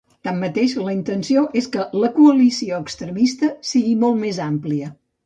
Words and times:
Tanmateix, 0.27 0.71
la 0.85 0.93
intenció 0.99 1.43
és 1.61 1.67
que 1.75 1.85
la 2.03 2.09
coalició 2.15 2.79
extremista 2.85 3.51
sigui 3.73 3.95
molt 4.05 4.19
més 4.23 4.41
àmplia. 4.49 4.91